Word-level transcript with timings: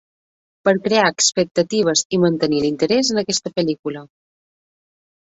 Per 0.67 0.71
crear 0.87 1.03
expectatives 1.09 2.03
i 2.19 2.23
mantenir 2.25 2.65
l'interès 2.65 3.15
en 3.15 3.25
aquesta 3.27 3.57
pel·lícula. 3.61 4.07